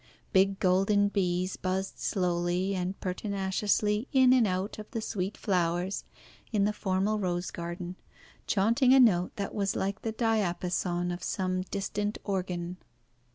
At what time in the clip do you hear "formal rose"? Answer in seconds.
6.73-7.51